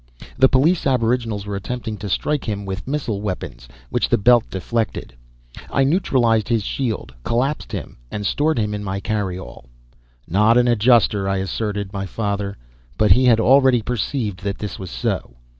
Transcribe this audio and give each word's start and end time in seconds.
The 0.35 0.49
police 0.49 0.87
aboriginals 0.87 1.45
were 1.45 1.55
attempting 1.55 1.95
to 1.97 2.09
strike 2.09 2.45
him 2.49 2.65
with 2.65 2.87
missile 2.87 3.21
weapons, 3.21 3.67
which 3.91 4.09
the 4.09 4.17
belt 4.17 4.49
deflected. 4.49 5.13
I 5.69 5.83
neutralized 5.83 6.47
his 6.49 6.63
shield, 6.63 7.13
collapsed 7.23 7.71
him 7.71 7.97
and 8.09 8.25
stored 8.25 8.57
him 8.57 8.73
in 8.73 8.83
my 8.83 8.99
carry 8.99 9.37
all. 9.37 9.65
"Not 10.27 10.57
an 10.57 10.67
Adjuster," 10.67 11.29
I 11.29 11.37
asserted 11.37 11.93
my 11.93 12.07
father, 12.07 12.57
but 12.97 13.11
he 13.11 13.25
had 13.25 13.39
already 13.39 13.83
perceived 13.83 14.39
that 14.41 14.57
this 14.57 14.79
was 14.79 14.89
so. 14.89 15.35